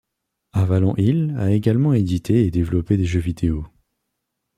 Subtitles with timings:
[0.53, 3.67] Avalon Hill a également édité et développé des jeux vidéo.